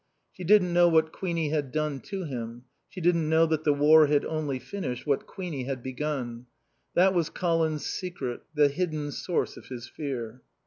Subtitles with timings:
[0.31, 2.63] She didn't know what Queenie had done to him.
[2.89, 6.47] She didn't know that the war had only finished what Queenie had begun.
[6.95, 10.41] That was Colin's secret, the hidden source of his fear.